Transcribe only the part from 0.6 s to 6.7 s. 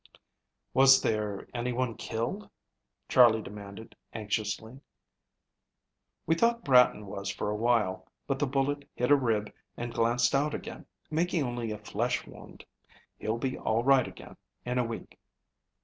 "Was there any one killed?" Charley demanded anxiously. "We thought